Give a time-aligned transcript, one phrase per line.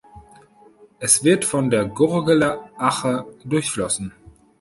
[0.97, 4.11] Es wird von der Gurgler Ache durchflossen.